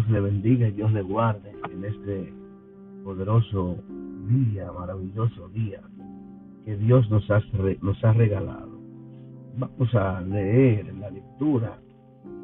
[0.00, 2.32] Dios le bendiga y Dios le guarde en este
[3.04, 3.76] poderoso
[4.28, 5.82] día, maravilloso día
[6.64, 7.42] que Dios nos ha,
[7.82, 8.70] nos ha regalado.
[9.58, 11.78] Vamos a leer la lectura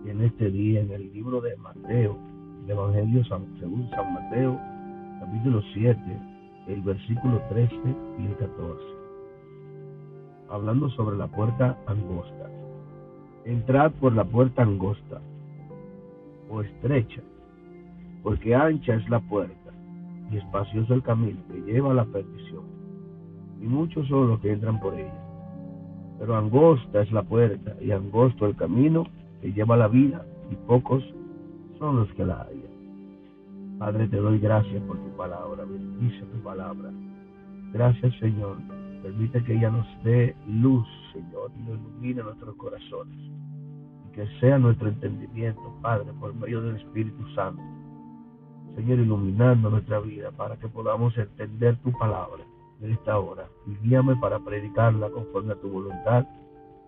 [0.04, 2.18] en este día en el libro de Mateo,
[2.64, 4.60] el Evangelio según San Mateo,
[5.20, 5.98] capítulo 7,
[6.68, 7.74] el versículo 13
[8.18, 8.84] y el 14.
[10.50, 12.50] Hablando sobre la puerta angosta.
[13.46, 15.22] Entrad por la puerta angosta
[16.50, 17.22] o estrecha,
[18.26, 19.70] porque ancha es la puerta
[20.32, 22.64] y espacioso el camino que lleva a la perdición,
[23.62, 25.14] y muchos son los que entran por ella.
[26.18, 29.06] Pero angosta es la puerta y angosto el camino
[29.40, 31.04] que lleva a la vida, y pocos
[31.78, 33.78] son los que la hallan.
[33.78, 36.90] Padre, te doy gracias por tu palabra, bendice tu palabra.
[37.72, 38.56] Gracias, Señor.
[39.04, 43.30] Permite que ella nos dé luz, Señor, y nos ilumine nuestros corazones
[44.12, 47.62] que sea nuestro entendimiento, Padre, por medio del Espíritu Santo.
[48.76, 52.44] Señor, iluminando nuestra vida para que podamos entender tu palabra
[52.82, 53.48] en esta hora.
[53.66, 56.26] Y guíame para predicarla conforme a tu voluntad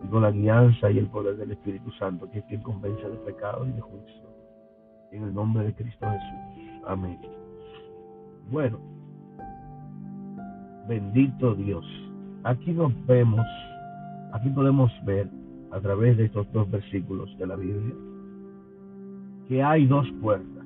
[0.04, 3.16] y con la guianza y el poder del Espíritu Santo, que es quien convence de
[3.16, 4.28] pecado y de juicio.
[5.12, 6.82] En el nombre de Cristo Jesús.
[6.86, 7.18] Amén.
[8.50, 8.78] Bueno,
[10.86, 11.84] bendito Dios.
[12.44, 13.46] Aquí nos vemos,
[14.32, 15.28] aquí podemos ver
[15.70, 17.94] a través de estos dos versículos de la Biblia
[19.48, 20.57] que hay dos puertas.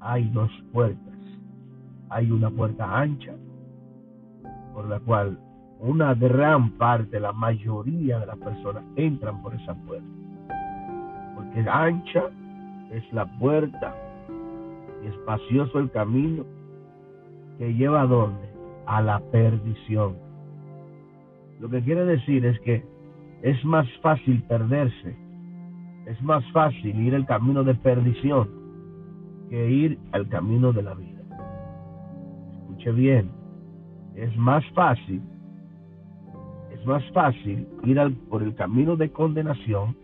[0.00, 1.14] Hay dos puertas.
[2.10, 3.34] Hay una puerta ancha
[4.72, 5.38] por la cual
[5.80, 10.06] una gran parte, la mayoría de las personas entran por esa puerta.
[11.34, 12.24] Porque ancha
[12.92, 13.94] es la puerta
[15.02, 16.44] y espacioso el camino
[17.58, 18.48] que lleva a dónde?
[18.86, 20.16] A la perdición.
[21.60, 22.84] Lo que quiere decir es que
[23.42, 25.16] es más fácil perderse,
[26.06, 28.57] es más fácil ir el camino de perdición
[29.48, 31.22] que ir al camino de la vida.
[32.60, 33.30] Escuche bien,
[34.14, 35.22] es más fácil,
[36.70, 39.96] es más fácil ir al, por el camino de condenación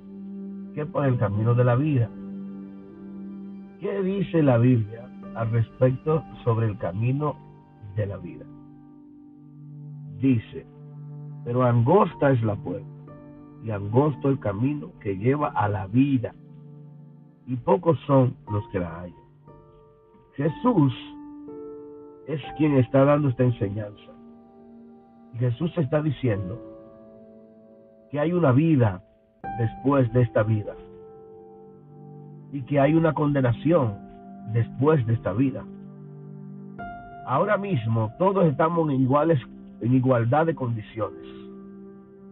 [0.74, 2.10] que por el camino de la vida.
[3.80, 7.36] ¿Qué dice la Biblia al respecto sobre el camino
[7.96, 8.44] de la vida?
[10.20, 10.66] Dice,
[11.44, 12.86] pero angosta es la puerta
[13.64, 16.34] y angosto el camino que lleva a la vida,
[17.46, 19.23] y pocos son los que la hallan.
[20.36, 20.92] Jesús
[22.26, 24.10] es quien está dando esta enseñanza.
[25.38, 26.60] Jesús está diciendo
[28.10, 29.02] que hay una vida
[29.58, 30.74] después de esta vida
[32.52, 33.94] y que hay una condenación
[34.52, 35.64] después de esta vida.
[37.26, 39.40] Ahora mismo todos estamos en iguales
[39.80, 41.26] en igualdad de condiciones.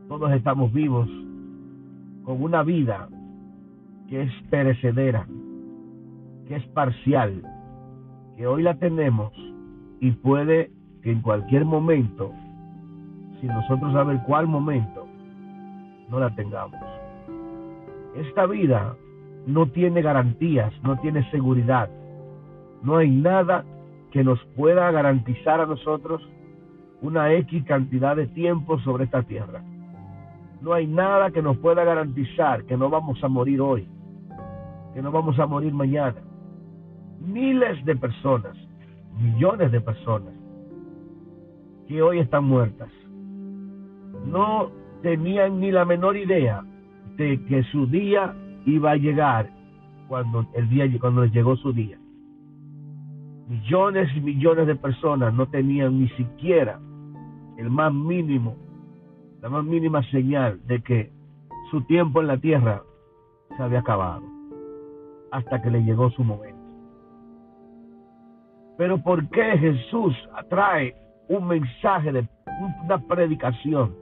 [0.09, 1.09] Todos estamos vivos
[2.25, 3.09] con una vida
[4.09, 5.27] que es perecedera,
[6.47, 7.43] que es parcial,
[8.37, 9.33] que hoy la tenemos
[10.01, 10.71] y puede
[11.03, 12.33] que en cualquier momento,
[13.41, 15.07] si nosotros saber cuál momento,
[16.09, 16.81] no la tengamos.
[18.15, 18.97] Esta vida
[19.47, 21.91] no tiene garantías, no tiene seguridad.
[22.83, 23.65] No hay nada
[24.11, 26.23] que nos pueda garantizar a nosotros
[27.01, 29.63] una X cantidad de tiempo sobre esta tierra.
[30.61, 33.89] No hay nada que nos pueda garantizar que no vamos a morir hoy,
[34.95, 36.23] que no vamos a morir mañana.
[37.25, 38.57] Miles de personas,
[39.19, 40.35] millones de personas
[41.87, 42.91] que hoy están muertas,
[44.27, 44.71] no
[45.03, 46.63] tenían ni la menor idea
[47.17, 48.35] de que su día
[48.67, 49.51] iba a llegar
[50.09, 51.99] cuando el día cuando llegó su día.
[53.49, 56.81] Millones y millones de personas no tenían ni siquiera
[57.59, 58.57] el más mínimo
[59.43, 61.11] la más mínima señal de que
[61.71, 62.83] su tiempo en la tierra
[63.57, 64.23] se había acabado,
[65.33, 66.52] hasta que le llegó su momento.
[68.77, 70.95] Pero ¿por qué Jesús atrae
[71.29, 72.29] un mensaje de
[72.85, 73.95] una predicación?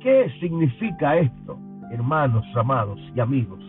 [0.00, 1.58] ¿Qué significa esto,
[1.90, 3.60] hermanos, amados y amigos?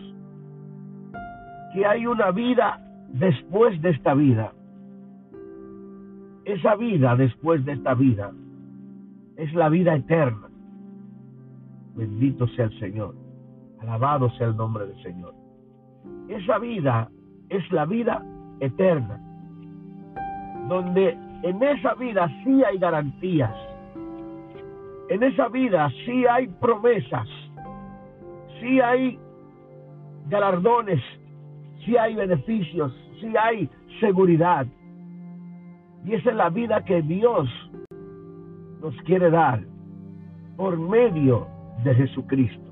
[1.72, 4.52] Que hay una vida después de esta vida.
[6.44, 8.32] Esa vida después de esta vida
[9.36, 10.48] es la vida eterna.
[11.94, 13.14] Bendito sea el Señor.
[13.80, 15.34] Alabado sea el nombre del Señor.
[16.28, 17.10] Esa vida
[17.48, 18.24] es la vida
[18.60, 19.20] eterna.
[20.68, 23.54] Donde en esa vida sí hay garantías.
[25.08, 27.28] En esa vida sí hay promesas.
[28.60, 29.18] Sí hay
[30.28, 31.02] galardones.
[31.84, 32.92] Sí hay beneficios.
[33.20, 33.68] Sí hay
[34.00, 34.66] seguridad.
[36.04, 37.48] Y esa es la vida que Dios
[38.80, 39.60] nos quiere dar
[40.56, 41.46] por medio
[41.82, 42.70] de Jesucristo.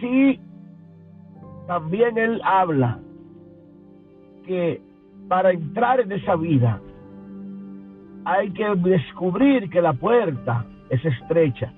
[0.00, 0.40] Si
[1.66, 2.98] también él habla
[4.46, 4.82] que
[5.30, 6.80] para entrar en esa vida
[8.24, 11.72] hay que descubrir que la puerta es estrecha,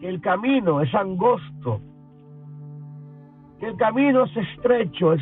[0.00, 1.82] que el camino es angosto,
[3.60, 5.20] que el camino es estrecho, es,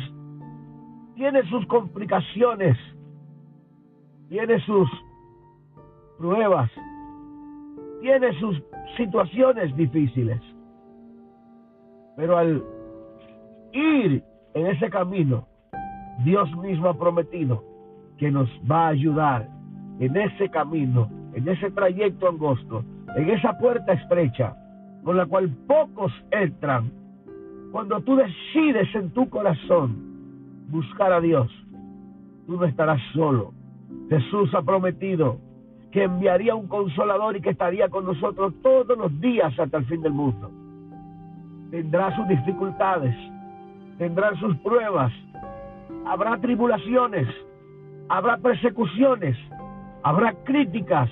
[1.15, 2.77] tiene sus complicaciones,
[4.29, 4.89] tiene sus
[6.17, 6.71] pruebas,
[7.99, 8.63] tiene sus
[8.95, 10.41] situaciones difíciles.
[12.15, 12.63] Pero al
[13.73, 14.23] ir
[14.53, 15.45] en ese camino,
[16.23, 17.63] Dios mismo ha prometido
[18.17, 19.47] que nos va a ayudar
[19.99, 22.83] en ese camino, en ese trayecto angosto,
[23.15, 24.55] en esa puerta estrecha,
[25.03, 26.91] con la cual pocos entran.
[27.71, 29.95] Cuando tú decides en tu corazón
[30.69, 31.49] buscar a Dios,
[32.45, 33.53] tú no estarás solo.
[34.09, 35.39] Jesús ha prometido
[35.91, 40.01] que enviaría un consolador y que estaría con nosotros todos los días hasta el fin
[40.01, 40.51] del mundo.
[41.71, 43.15] Tendrá sus dificultades,
[43.97, 45.11] tendrá sus pruebas,
[46.07, 47.27] habrá tribulaciones,
[48.09, 49.37] habrá persecuciones,
[50.03, 51.09] habrá críticas,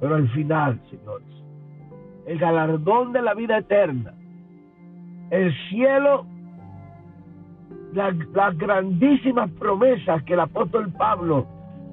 [0.00, 1.28] pero al final, señores,
[2.26, 4.12] el galardón de la vida eterna,
[5.30, 6.26] el cielo,
[7.92, 11.46] las grandísimas promesas que el apóstol Pablo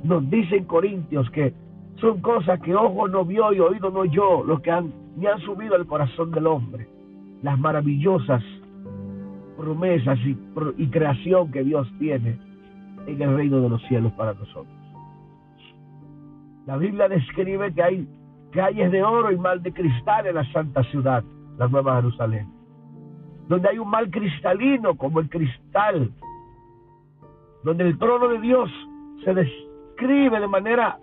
[0.04, 1.54] nos dice en Corintios, que
[2.00, 5.40] son cosas que ojo no vio y oído no oyó, lo que han, me han
[5.42, 6.88] subido al corazón del hombre,
[7.42, 8.44] las maravillosas
[9.58, 10.38] promesas y,
[10.78, 12.38] y creación que Dios tiene
[13.08, 14.68] en el reino de los cielos para nosotros.
[16.66, 18.08] La Biblia describe que hay
[18.52, 21.24] calles de oro y mal de cristal en la santa ciudad,
[21.58, 22.48] la Nueva Jerusalén,
[23.48, 26.12] donde hay un mal cristalino como el cristal,
[27.64, 28.70] donde el trono de Dios
[29.24, 31.00] se describe de manera,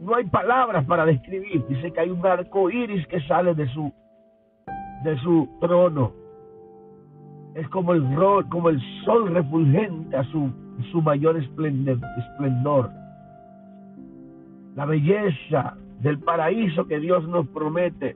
[0.00, 3.92] no hay palabras para describir, dice que hay un arco iris que sale de su,
[5.04, 6.25] de su trono
[7.56, 8.04] es como el,
[8.50, 10.52] como el sol refulgente a su,
[11.02, 12.90] mayor esplendor.
[14.74, 18.14] La belleza del paraíso que Dios nos promete,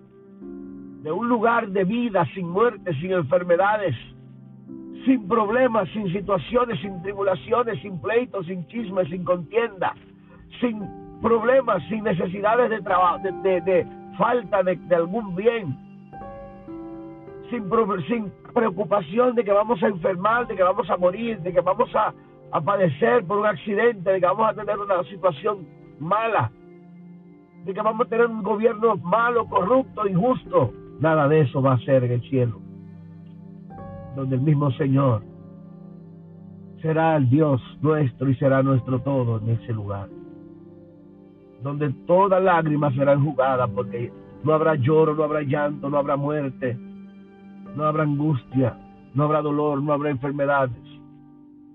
[1.02, 3.96] de un lugar de vida sin muerte, sin enfermedades,
[5.06, 9.94] sin problemas, sin situaciones, sin tribulaciones, sin pleitos, sin chismes, sin contienda,
[10.60, 10.82] sin
[11.22, 13.86] problemas, sin necesidades de trabajo, de,
[14.18, 15.89] falta de algún bien,
[17.50, 17.68] sin,
[18.06, 21.94] sin preocupación de que vamos a enfermar, de que vamos a morir, de que vamos
[21.94, 22.14] a,
[22.52, 25.66] a padecer por un accidente, de que vamos a tener una situación
[25.98, 26.50] mala,
[27.64, 30.72] de que vamos a tener un gobierno malo, corrupto, injusto.
[31.00, 32.60] Nada de eso va a ser en el cielo,
[34.16, 35.22] donde el mismo Señor
[36.82, 40.08] será el Dios nuestro y será nuestro todo en ese lugar,
[41.62, 44.12] donde toda lágrima será enjugada porque
[44.42, 46.78] no habrá lloro, no habrá llanto, no habrá muerte,
[47.76, 48.76] no habrá angustia,
[49.14, 50.82] no habrá dolor, no habrá enfermedades,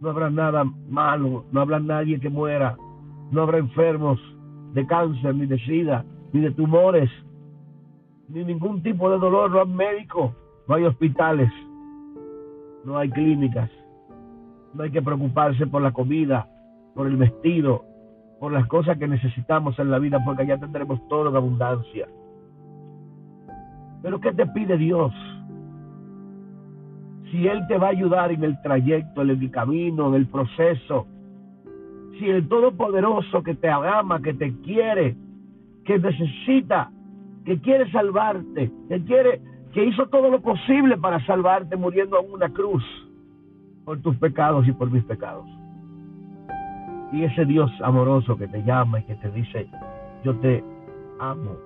[0.02, 2.78] no habrá nada malo, no habrá nadie que muera,
[3.32, 4.20] no habrá enfermos
[4.74, 7.10] de cáncer, ni de sida, ni de tumores,
[8.30, 10.32] ni ningún tipo de dolor, no hay médicos,
[10.68, 11.52] no hay hospitales,
[12.84, 13.70] no hay clínicas,
[14.74, 16.48] no hay que preocuparse por la comida,
[16.94, 17.84] por el vestido,
[18.40, 22.08] por las cosas que necesitamos en la vida, porque ya tendremos todo en abundancia.
[24.02, 25.14] Pero ¿qué te pide Dios?
[27.36, 31.06] Si Él te va a ayudar en el trayecto, en el camino, en el proceso,
[32.18, 35.18] si el Todopoderoso que te ama, que te quiere,
[35.84, 36.92] que necesita,
[37.44, 39.42] que quiere salvarte, que quiere,
[39.74, 42.84] que hizo todo lo posible para salvarte muriendo en una cruz
[43.84, 45.46] por tus pecados y por mis pecados.
[47.12, 49.68] Y ese Dios amoroso que te llama y que te dice,
[50.24, 50.63] yo te
[51.20, 51.58] amo,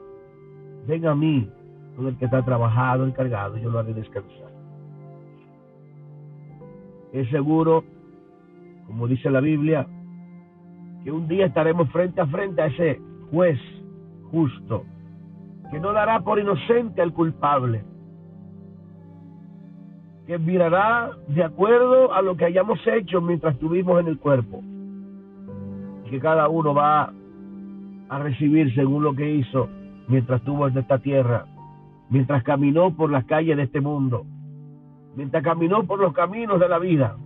[0.87, 1.47] ven a mí,
[1.95, 4.48] con el que está trabajado, encargado, yo lo haré descansar
[7.13, 7.83] es seguro,
[8.87, 9.87] como dice la Biblia,
[11.03, 13.01] que un día estaremos frente a frente a ese
[13.31, 13.59] juez
[14.31, 14.83] justo,
[15.71, 17.83] que no dará por inocente al culpable,
[20.27, 24.61] que mirará de acuerdo a lo que hayamos hecho mientras estuvimos en el cuerpo,
[26.05, 27.11] y que cada uno va
[28.09, 29.69] a recibir según lo que hizo
[30.07, 31.45] mientras estuvo en esta tierra,
[32.09, 34.25] mientras caminó por las calles de este mundo
[35.15, 37.17] mientras caminó por los caminos de la vida,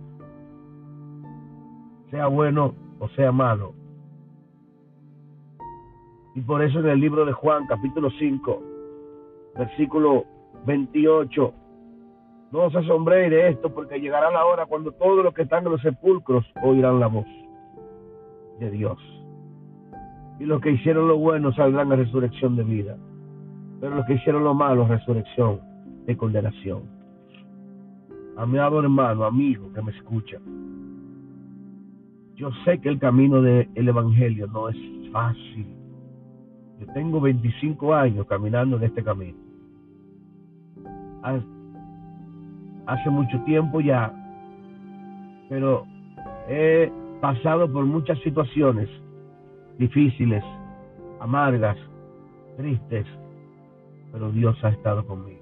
[2.10, 3.74] sea bueno o sea malo.
[6.34, 8.62] Y por eso en el libro de Juan, capítulo 5,
[9.56, 10.24] versículo
[10.66, 11.54] 28,
[12.50, 15.72] no os asombréis de esto, porque llegará la hora cuando todos los que están en
[15.72, 17.26] los sepulcros oirán la voz
[18.60, 18.98] de Dios.
[20.38, 22.96] Y los que hicieron lo bueno saldrán a resurrección de vida,
[23.80, 25.60] pero los que hicieron lo malo, resurrección
[26.06, 26.93] de condenación.
[28.36, 30.38] Amado hermano, amigo que me escucha,
[32.36, 34.76] yo sé que el camino del Evangelio no es
[35.12, 35.66] fácil.
[36.80, 39.38] Yo tengo 25 años caminando en este camino.
[42.86, 44.12] Hace mucho tiempo ya,
[45.48, 45.86] pero
[46.48, 48.90] he pasado por muchas situaciones
[49.78, 50.44] difíciles,
[51.20, 51.78] amargas,
[52.56, 53.06] tristes,
[54.12, 55.40] pero Dios ha estado conmigo.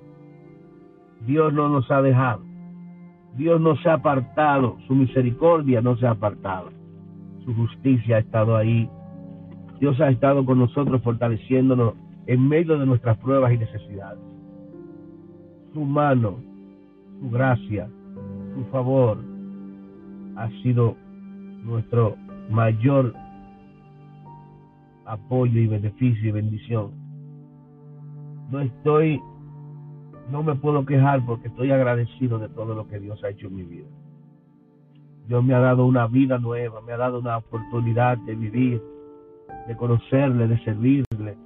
[1.27, 2.52] Dios no nos ha dejado.
[3.37, 4.77] Dios no se ha apartado.
[4.87, 6.71] Su misericordia no se ha apartado.
[7.45, 8.89] Su justicia ha estado ahí.
[9.81, 11.95] Dios ha estado con nosotros fortaleciéndonos
[12.27, 14.21] en medio de nuestras pruebas y necesidades.
[15.73, 16.37] Su mano,
[17.21, 17.89] su gracia,
[18.55, 19.19] su favor
[20.37, 20.97] ha sido
[21.65, 22.17] nuestro
[22.51, 23.15] mayor
[25.07, 26.91] apoyo y beneficio y bendición.
[28.51, 29.21] No estoy,
[30.33, 33.55] no me puedo quejar porque estoy agradecido de todo lo que Dios ha hecho en
[33.55, 33.87] mi vida.
[35.29, 38.83] Dios me ha dado una vida nueva, me ha dado una oportunidad de vivir,
[39.69, 41.37] de conocerle, de servirle,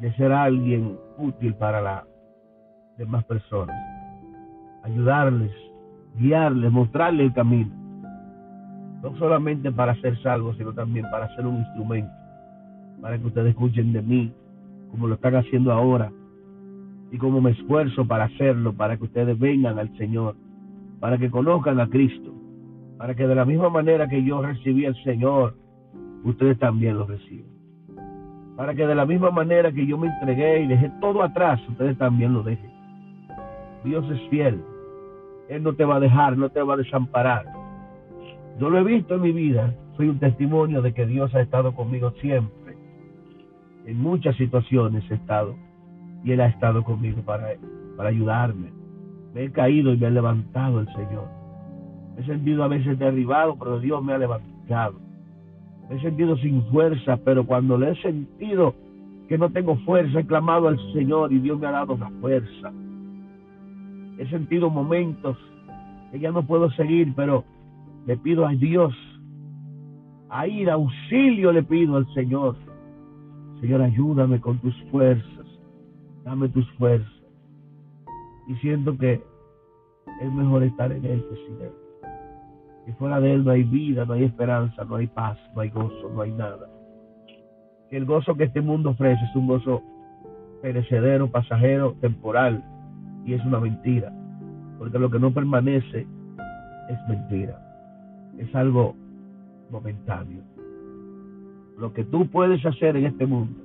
[0.00, 2.04] de ser alguien útil para las
[2.96, 3.76] demás personas,
[4.82, 5.52] ayudarles,
[6.16, 7.70] guiarles, mostrarles el camino,
[9.02, 12.12] no solamente para ser salvos, sino también para ser un instrumento,
[13.02, 14.32] para que ustedes escuchen de mí,
[14.90, 16.10] como lo están haciendo ahora,
[17.14, 20.34] y como me esfuerzo para hacerlo, para que ustedes vengan al Señor
[21.04, 22.32] para que conozcan a Cristo,
[22.96, 25.54] para que de la misma manera que yo recibí al Señor,
[26.24, 27.52] ustedes también lo reciban.
[28.56, 31.98] Para que de la misma manera que yo me entregué y dejé todo atrás, ustedes
[31.98, 32.70] también lo dejen.
[33.84, 34.64] Dios es fiel.
[35.50, 37.44] Él no te va a dejar, no te va a desamparar.
[38.58, 39.74] Yo lo he visto en mi vida.
[39.98, 42.78] Soy un testimonio de que Dios ha estado conmigo siempre.
[43.84, 45.54] En muchas situaciones he estado.
[46.24, 47.48] Y Él ha estado conmigo para,
[47.96, 48.72] para ayudarme
[49.34, 51.28] me he caído y me ha levantado el Señor.
[52.16, 54.94] He sentido a veces derribado, pero Dios me ha levantado.
[55.88, 58.74] Me he sentido sin fuerza, pero cuando le he sentido
[59.28, 62.72] que no tengo fuerza, he clamado al Señor y Dios me ha dado la fuerza.
[64.18, 65.36] He sentido momentos
[66.12, 67.42] que ya no puedo seguir, pero
[68.06, 68.94] le pido a Dios,
[70.30, 72.54] a ir auxilio le pido al Señor.
[73.60, 75.33] Señor, ayúdame con tus fuerzas,
[76.24, 77.12] dame tus fuerzas
[78.46, 79.22] y siento que
[80.20, 81.72] es mejor estar en Él que Él.
[82.86, 85.70] Y fuera de Él no hay vida, no hay esperanza, no hay paz, no hay
[85.70, 86.68] gozo, no hay nada.
[87.90, 89.82] Que el gozo que este mundo ofrece es un gozo
[90.60, 92.62] perecedero, pasajero, temporal,
[93.24, 94.12] y es una mentira.
[94.78, 96.06] Porque lo que no permanece
[96.88, 97.58] es mentira.
[98.38, 98.94] Es algo
[99.70, 100.42] momentáneo.
[101.78, 103.63] Lo que tú puedes hacer en este mundo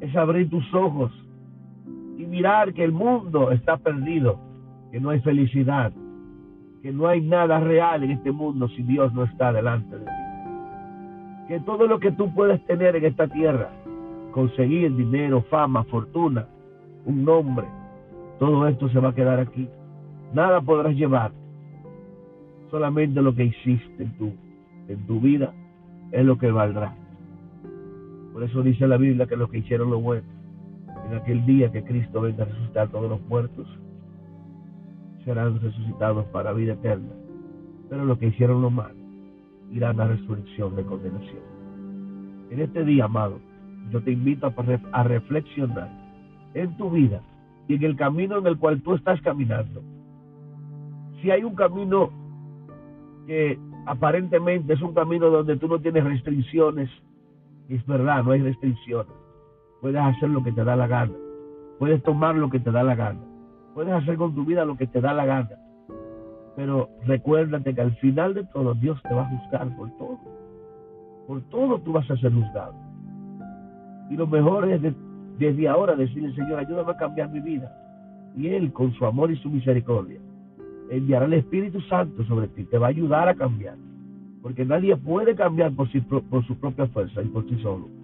[0.00, 1.12] es abrir tus ojos
[2.16, 4.38] y mirar que el mundo está perdido,
[4.90, 5.92] que no hay felicidad,
[6.82, 10.12] que no hay nada real en este mundo si Dios no está delante de ti.
[11.48, 13.70] Que todo lo que tú puedes tener en esta tierra,
[14.32, 16.46] conseguir dinero, fama, fortuna,
[17.04, 17.66] un nombre,
[18.38, 19.68] todo esto se va a quedar aquí.
[20.32, 21.32] Nada podrás llevar.
[22.70, 24.02] Solamente lo que hiciste
[24.88, 25.52] en tu, vida
[26.10, 26.94] es lo que valdrá.
[28.40, 30.24] Por eso dice la Biblia que lo que hicieron lo bueno
[31.06, 33.68] en aquel día que Cristo venga a resucitar todos los muertos,
[35.26, 37.10] serán resucitados para vida eterna.
[37.90, 38.94] Pero los que hicieron lo malo
[39.70, 41.42] irán a resurrección de condenación.
[42.48, 43.40] En este día, amado,
[43.90, 44.50] yo te invito
[44.92, 45.90] a reflexionar
[46.54, 47.20] en tu vida
[47.68, 49.82] y en el camino en el cual tú estás caminando.
[51.20, 52.08] Si hay un camino
[53.26, 56.88] que aparentemente es un camino donde tú no tienes restricciones,
[57.76, 59.12] es verdad, no hay restricciones
[59.80, 61.12] Puedes hacer lo que te da la gana.
[61.78, 63.20] Puedes tomar lo que te da la gana.
[63.74, 65.50] Puedes hacer con tu vida lo que te da la gana.
[66.54, 70.18] Pero recuérdate que al final de todo Dios te va a juzgar por todo.
[71.26, 72.74] Por todo tú vas a ser juzgado.
[74.10, 74.82] Y lo mejor es
[75.38, 77.72] desde ahora decirle, Señor, ayúdame a cambiar mi vida.
[78.36, 80.20] Y Él, con su amor y su misericordia,
[80.90, 82.64] enviará el Espíritu Santo sobre ti.
[82.64, 83.76] Te va a ayudar a cambiar.
[84.42, 85.88] Porque nadie puede cambiar por,
[86.24, 88.00] por su propia fuerza y por sí solo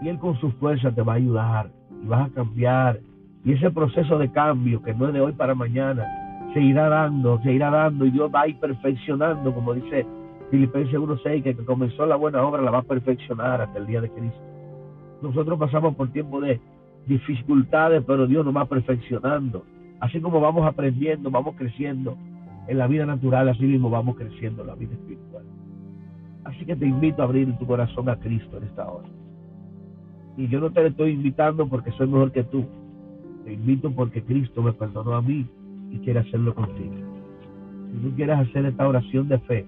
[0.00, 1.70] y Él con su fuerza te va a ayudar
[2.02, 3.00] y vas a cambiar.
[3.44, 6.06] Y ese proceso de cambio, que no es de hoy para mañana,
[6.52, 10.06] se irá dando, se irá dando y Dios va a ir perfeccionando, como dice
[10.50, 14.00] Filipenses 1.6, que, que comenzó la buena obra la va a perfeccionar hasta el día
[14.00, 14.40] de Cristo.
[15.22, 16.60] Nosotros pasamos por tiempo de
[17.06, 19.64] dificultades, pero Dios nos va perfeccionando.
[20.00, 22.16] Así como vamos aprendiendo, vamos creciendo
[22.68, 25.44] en la vida natural, así mismo vamos creciendo en la vida espiritual.
[26.44, 29.08] Así que te invito a abrir tu corazón a Cristo en esta hora.
[30.36, 32.64] Y yo no te estoy invitando porque soy mejor que tú.
[33.44, 35.46] Te invito porque Cristo me perdonó a mí
[35.90, 36.94] y quiere hacerlo contigo.
[37.92, 39.66] Si tú quieres hacer esta oración de fe,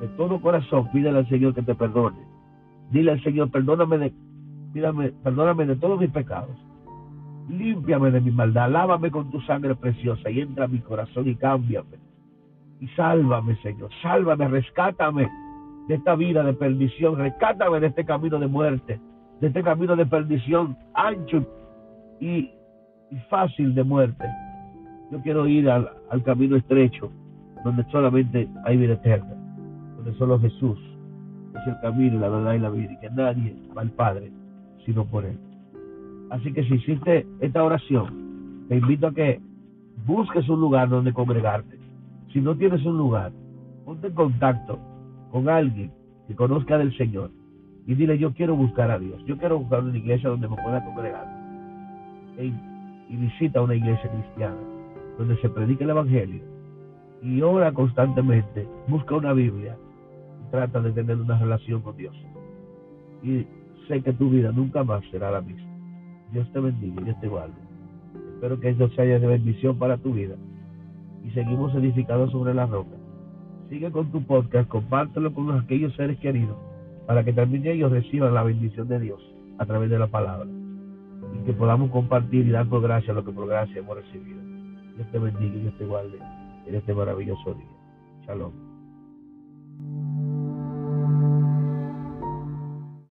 [0.00, 2.18] de todo corazón, pídele al Señor que te perdone.
[2.90, 4.12] Dile al Señor, perdóname de,
[4.72, 6.56] pídame, perdóname de todos mis pecados.
[7.50, 11.34] Límpiame de mi maldad, lávame con tu sangre preciosa y entra a mi corazón y
[11.34, 11.98] cámbiame.
[12.80, 15.28] Y sálvame, Señor, sálvame, rescátame
[15.88, 19.00] de esta vida de perdición, rescátame de este camino de muerte,
[19.40, 21.44] de este camino de perdición ancho
[22.20, 22.50] y,
[23.28, 24.24] fácil de muerte.
[25.10, 27.10] Yo quiero ir al, al camino estrecho,
[27.64, 29.34] donde solamente hay vida eterna,
[29.96, 30.78] donde solo Jesús
[31.60, 34.30] es el camino, la verdad y la vida, y que nadie va al Padre
[34.86, 35.49] sino por Él.
[36.30, 39.40] Así que si hiciste esta oración, te invito a que
[40.06, 41.78] busques un lugar donde congregarte.
[42.32, 43.32] Si no tienes un lugar,
[43.84, 44.78] ponte en contacto
[45.30, 45.92] con alguien
[46.28, 47.30] que conozca del Señor
[47.86, 50.84] y dile, yo quiero buscar a Dios, yo quiero buscar una iglesia donde me pueda
[50.84, 51.26] congregar.
[52.38, 54.56] y visita una iglesia cristiana
[55.18, 56.42] donde se predica el Evangelio
[57.22, 59.76] y ora constantemente, busca una Biblia
[60.46, 62.16] y trata de tener una relación con Dios.
[63.22, 63.46] Y
[63.88, 65.69] sé que tu vida nunca más será la misma.
[66.32, 67.54] Dios te bendiga, Dios te guarde.
[68.34, 70.36] Espero que esto sea de bendición para tu vida.
[71.24, 72.96] Y seguimos edificados sobre la roca.
[73.68, 76.56] Sigue con tu podcast, compártelo con aquellos seres queridos
[77.06, 79.20] para que también ellos reciban la bendición de Dios
[79.58, 80.48] a través de la palabra.
[81.34, 84.40] Y que podamos compartir y dar por gracia lo que por gracia hemos recibido.
[84.96, 86.18] Dios te bendiga y Dios te guarde
[86.66, 88.26] en este maravilloso día.
[88.26, 88.69] Shalom.